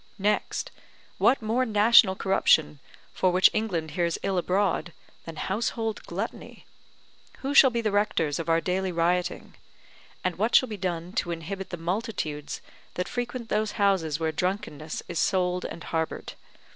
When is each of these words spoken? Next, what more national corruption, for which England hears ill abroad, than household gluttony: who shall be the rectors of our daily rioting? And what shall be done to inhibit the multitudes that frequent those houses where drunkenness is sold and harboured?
Next, 0.17 0.71
what 1.19 1.43
more 1.43 1.63
national 1.63 2.15
corruption, 2.15 2.79
for 3.13 3.31
which 3.31 3.51
England 3.53 3.91
hears 3.91 4.17
ill 4.23 4.39
abroad, 4.39 4.93
than 5.25 5.35
household 5.35 6.01
gluttony: 6.07 6.65
who 7.41 7.53
shall 7.53 7.69
be 7.69 7.81
the 7.81 7.91
rectors 7.91 8.39
of 8.39 8.49
our 8.49 8.61
daily 8.61 8.91
rioting? 8.91 9.53
And 10.23 10.37
what 10.39 10.55
shall 10.55 10.69
be 10.69 10.75
done 10.75 11.13
to 11.21 11.29
inhibit 11.29 11.69
the 11.69 11.77
multitudes 11.77 12.61
that 12.95 13.07
frequent 13.07 13.49
those 13.49 13.73
houses 13.73 14.19
where 14.19 14.31
drunkenness 14.31 15.03
is 15.07 15.19
sold 15.19 15.65
and 15.65 15.83
harboured? 15.83 16.33